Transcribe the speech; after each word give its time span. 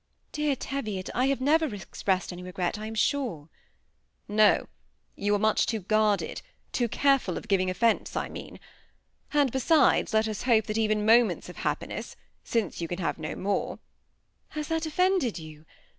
^ 0.29 0.31
Dear 0.31 0.55
Teviot, 0.55 1.11
I 1.13 1.27
have 1.27 1.39
never 1.39 1.75
expressed 1.75 2.33
any 2.33 2.41
regret, 2.41 2.79
I 2.79 2.87
am 2.87 2.95
sure."" 2.95 3.49
No, 4.41 4.67
you 5.15 5.35
are 5.35 5.37
much 5.37 5.67
too 5.67 5.81
guarded, 5.81 6.41
too 6.71 6.87
careful 6.89 7.37
of 7.37 7.47
giv 7.47 7.59
ing 7.59 7.69
offence 7.69 8.15
I 8.15 8.27
mean; 8.27 8.59
and 9.31 9.51
besides, 9.51 10.11
let 10.11 10.27
us 10.27 10.41
hope 10.41 10.65
that 10.65 10.77
even 10.79 11.05
moments 11.05 11.49
of 11.49 11.57
happiness, 11.57 12.15
since 12.43 12.81
you 12.81 12.87
can 12.87 12.97
have 12.97 13.19
no 13.19 13.35
more 13.35 13.75
"—^ 13.75 13.79
Has 14.55 14.69
that 14.69 14.87
offended 14.87 15.37
you 15.37 15.67